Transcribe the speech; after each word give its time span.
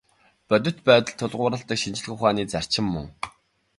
Бодит 0.49 0.77
байдалд 0.87 1.17
тулгуурладаг 1.19 1.69
нь 1.75 1.81
шинжлэх 1.81 2.13
ухааны 2.15 2.43
зарчим 2.51 2.85
мөн. 2.93 3.05